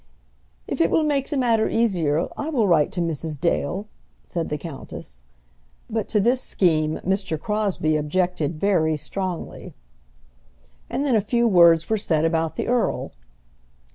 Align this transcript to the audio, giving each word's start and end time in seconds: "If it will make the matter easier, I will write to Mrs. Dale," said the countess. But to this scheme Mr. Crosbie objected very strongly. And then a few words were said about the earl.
"If 0.67 0.81
it 0.81 0.89
will 0.89 1.03
make 1.03 1.29
the 1.29 1.37
matter 1.37 1.69
easier, 1.69 2.27
I 2.35 2.49
will 2.49 2.67
write 2.67 2.91
to 2.93 3.01
Mrs. 3.01 3.39
Dale," 3.39 3.87
said 4.25 4.49
the 4.49 4.57
countess. 4.57 5.21
But 5.91 6.07
to 6.09 6.19
this 6.19 6.41
scheme 6.41 6.99
Mr. 7.05 7.39
Crosbie 7.39 7.97
objected 7.97 8.59
very 8.59 8.97
strongly. 8.97 9.75
And 10.89 11.05
then 11.05 11.15
a 11.15 11.21
few 11.21 11.47
words 11.47 11.87
were 11.87 11.99
said 11.99 12.25
about 12.25 12.55
the 12.55 12.65
earl. 12.67 13.11